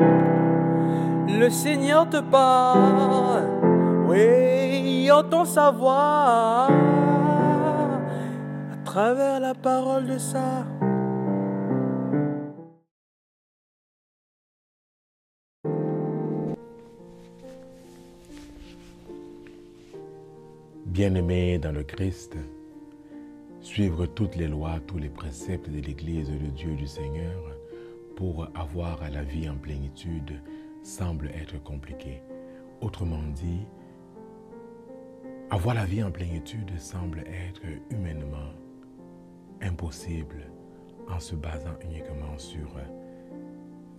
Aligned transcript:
Le 0.00 1.48
Seigneur 1.48 2.08
te 2.08 2.20
parle, 2.20 3.44
oui, 4.08 5.10
entend 5.10 5.44
sa 5.44 5.70
voix 5.70 6.68
à 8.72 8.76
travers 8.84 9.40
la 9.40 9.54
parole 9.54 10.06
de 10.06 10.18
ça. 10.18 10.66
Bien-aimés 20.86 21.58
dans 21.58 21.72
le 21.72 21.82
Christ, 21.82 22.36
suivre 23.62 24.06
toutes 24.06 24.36
les 24.36 24.48
lois, 24.48 24.78
tous 24.86 24.98
les 24.98 25.08
préceptes 25.08 25.70
de 25.70 25.80
l'Église 25.80 26.28
de 26.28 26.48
Dieu 26.48 26.74
du 26.74 26.86
Seigneur 26.86 27.40
pour 28.20 28.48
avoir 28.54 29.00
la 29.10 29.22
vie 29.22 29.48
en 29.48 29.56
plénitude 29.56 30.42
semble 30.82 31.28
être 31.28 31.58
compliqué. 31.64 32.20
Autrement 32.82 33.22
dit, 33.34 33.66
avoir 35.48 35.74
la 35.74 35.86
vie 35.86 36.02
en 36.02 36.10
plénitude 36.10 36.78
semble 36.78 37.20
être 37.20 37.62
humainement 37.88 38.52
impossible 39.62 40.50
en 41.08 41.18
se 41.18 41.34
basant 41.34 41.78
uniquement 41.82 42.36
sur 42.36 42.68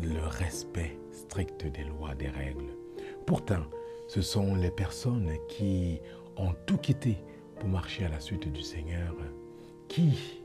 le 0.00 0.20
respect 0.28 0.96
strict 1.10 1.66
des 1.66 1.82
lois, 1.82 2.14
des 2.14 2.28
règles. 2.28 2.70
Pourtant, 3.26 3.64
ce 4.06 4.22
sont 4.22 4.54
les 4.54 4.70
personnes 4.70 5.32
qui 5.48 5.98
ont 6.36 6.54
tout 6.66 6.78
quitté 6.78 7.18
pour 7.58 7.68
marcher 7.68 8.04
à 8.04 8.10
la 8.10 8.20
suite 8.20 8.46
du 8.52 8.62
Seigneur, 8.62 9.16
qui 9.88 10.43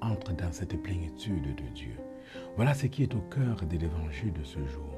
entrent 0.00 0.32
dans 0.34 0.52
cette 0.52 0.80
plénitude 0.82 1.54
de 1.54 1.68
Dieu. 1.74 1.96
Voilà 2.56 2.74
ce 2.74 2.86
qui 2.86 3.02
est 3.02 3.14
au 3.14 3.20
cœur 3.20 3.56
de 3.62 3.76
l'évangile 3.76 4.32
de 4.32 4.44
ce 4.44 4.64
jour. 4.66 4.94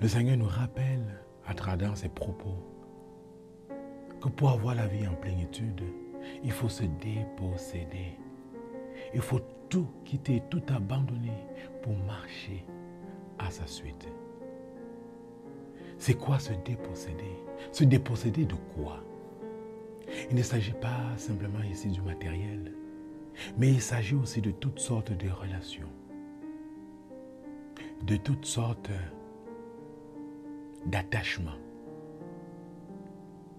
Le 0.00 0.08
Seigneur 0.08 0.36
nous 0.36 0.46
rappelle 0.46 1.04
à 1.46 1.54
travers 1.54 1.96
ses 1.96 2.08
propos 2.08 2.56
que 4.20 4.28
pour 4.28 4.50
avoir 4.50 4.74
la 4.74 4.86
vie 4.86 5.06
en 5.06 5.14
plénitude, 5.14 5.82
il 6.44 6.52
faut 6.52 6.68
se 6.68 6.84
déposséder. 6.84 8.16
Il 9.14 9.20
faut 9.20 9.40
tout 9.68 9.86
quitter, 10.04 10.42
tout 10.50 10.62
abandonner 10.68 11.38
pour 11.82 11.96
marcher 11.96 12.64
à 13.38 13.50
sa 13.50 13.66
suite. 13.66 14.08
C'est 15.98 16.14
quoi 16.14 16.38
se 16.38 16.52
déposséder? 16.64 17.36
Se 17.72 17.84
déposséder 17.84 18.44
de 18.44 18.54
quoi? 18.74 19.02
Il 20.28 20.36
ne 20.36 20.42
s'agit 20.42 20.72
pas 20.72 21.16
simplement 21.16 21.62
ici 21.62 21.88
du 21.88 22.02
matériel, 22.02 22.72
mais 23.56 23.68
il 23.68 23.80
s'agit 23.80 24.14
aussi 24.14 24.40
de 24.40 24.50
toutes 24.50 24.78
sortes 24.78 25.12
de 25.12 25.30
relations, 25.30 25.88
de 28.02 28.16
toutes 28.16 28.44
sortes 28.44 28.90
d'attachements, 30.86 31.58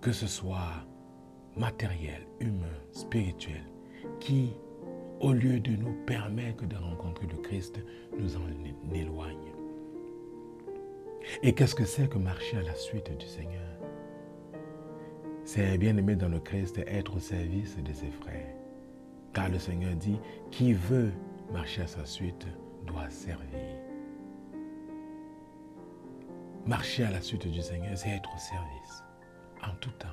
que 0.01 0.11
ce 0.11 0.27
soit 0.27 0.85
matériel, 1.55 2.25
humain, 2.39 2.77
spirituel, 2.91 3.63
qui, 4.19 4.53
au 5.19 5.33
lieu 5.33 5.59
de 5.59 5.75
nous 5.75 5.93
permettre 6.05 6.65
de 6.65 6.75
rencontrer 6.75 7.27
le 7.27 7.37
Christ, 7.37 7.79
nous 8.17 8.35
en 8.35 8.47
éloignent. 8.93 9.55
Et 11.43 11.53
qu'est-ce 11.53 11.75
que 11.75 11.85
c'est 11.85 12.09
que 12.09 12.17
marcher 12.17 12.57
à 12.57 12.63
la 12.63 12.75
suite 12.75 13.15
du 13.17 13.27
Seigneur? 13.27 13.80
C'est 15.53 15.77
bien 15.77 15.97
aimé 15.97 16.15
dans 16.15 16.29
le 16.29 16.39
Christ 16.39 16.77
être 16.87 17.17
au 17.17 17.19
service 17.19 17.75
de 17.77 17.91
ses 17.91 18.09
frères. 18.09 18.55
Car 19.33 19.49
le 19.49 19.59
Seigneur 19.59 19.93
dit, 19.95 20.17
qui 20.49 20.71
veut 20.71 21.11
marcher 21.51 21.81
à 21.81 21.87
sa 21.87 22.05
suite 22.05 22.47
doit 22.87 23.09
servir. 23.09 23.59
Marcher 26.65 27.03
à 27.03 27.11
la 27.11 27.19
suite 27.19 27.49
du 27.49 27.61
Seigneur, 27.61 27.97
c'est 27.97 28.11
être 28.11 28.29
au 28.33 28.39
service, 28.39 29.03
en 29.61 29.75
tout 29.81 29.91
temps, 29.99 30.07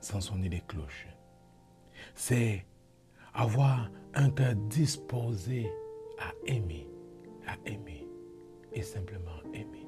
sans 0.00 0.22
sonner 0.22 0.48
les 0.48 0.62
cloches. 0.62 1.06
C'est 2.14 2.64
avoir 3.34 3.90
un 4.14 4.30
cœur 4.30 4.54
disposé 4.70 5.70
à 6.18 6.32
aimer, 6.50 6.88
à 7.46 7.56
aimer 7.68 8.08
et 8.72 8.80
simplement 8.80 9.42
aimer. 9.52 9.86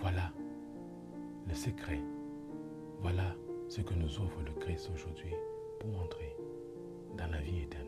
Voilà 0.00 0.32
le 1.46 1.54
secret. 1.54 2.00
Voilà 3.04 3.36
ce 3.68 3.82
que 3.82 3.92
nous 3.92 4.18
offre 4.18 4.40
le 4.46 4.60
Christ 4.62 4.90
aujourd'hui 4.94 5.34
pour 5.78 6.00
entrer 6.00 6.34
dans 7.18 7.26
la 7.26 7.38
vie 7.42 7.60
éternelle. 7.60 7.83